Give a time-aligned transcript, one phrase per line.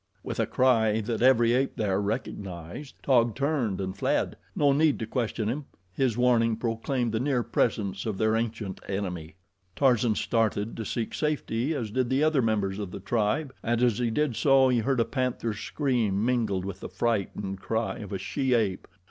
[0.23, 4.35] With a cry that every ape there recognized, Taug turned and fled.
[4.55, 9.35] No need to question him his warning proclaimed the near presence of their ancient enemy.
[9.75, 13.99] Tarzan started to seek safety, as did the other members of the tribe, and as
[13.99, 18.17] he did so he heard a panther's scream mingled with the frightened cry of a
[18.17, 18.87] she ape.